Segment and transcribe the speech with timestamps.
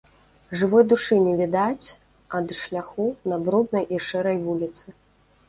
[0.59, 1.87] Жывой душы не відаць
[2.39, 4.85] ад шляху на бруднай і шэрай вуліцы.